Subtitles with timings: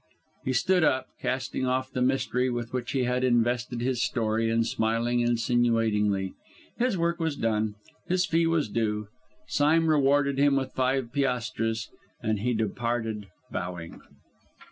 [0.43, 4.65] He stood up, casting off the mystery with which he had invested his story, and
[4.65, 6.33] smiling insinuatingly.
[6.79, 7.75] His work was done;
[8.07, 9.09] his fee was due.
[9.47, 11.87] Sime rewarded him with five piastres,
[12.19, 14.01] and he departed, bowing.